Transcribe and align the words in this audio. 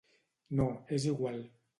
—No, 0.59 0.65
és 0.97 1.05
igual. 1.11 1.39